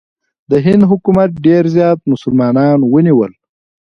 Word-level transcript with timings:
د 0.51 0.53
هند 0.65 0.83
حکومت 0.91 1.29
ډېر 1.45 1.63
زیات 1.75 1.99
مسلمانان 2.11 2.79
ونیول. 2.93 3.31